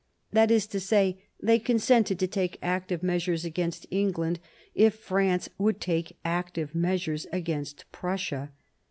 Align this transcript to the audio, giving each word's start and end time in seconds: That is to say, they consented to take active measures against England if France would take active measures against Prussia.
That 0.31 0.49
is 0.49 0.65
to 0.65 0.79
say, 0.79 1.21
they 1.39 1.59
consented 1.59 2.17
to 2.17 2.25
take 2.25 2.57
active 2.63 3.03
measures 3.03 3.45
against 3.45 3.85
England 3.91 4.39
if 4.73 4.95
France 4.95 5.47
would 5.59 5.79
take 5.79 6.17
active 6.25 6.73
measures 6.73 7.27
against 7.31 7.85
Prussia. 7.91 8.51